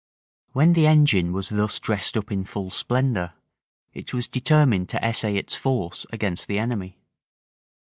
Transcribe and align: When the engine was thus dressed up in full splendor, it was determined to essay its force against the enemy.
When 0.53 0.73
the 0.73 0.87
engine 0.87 1.31
was 1.31 1.49
thus 1.49 1.77
dressed 1.77 2.17
up 2.17 2.31
in 2.31 2.43
full 2.43 2.71
splendor, 2.71 3.33
it 3.93 4.15
was 4.15 4.27
determined 4.27 4.89
to 4.89 5.05
essay 5.05 5.37
its 5.37 5.55
force 5.55 6.07
against 6.11 6.47
the 6.47 6.57
enemy. 6.57 6.97